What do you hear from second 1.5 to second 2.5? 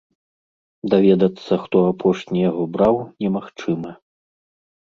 хто апошні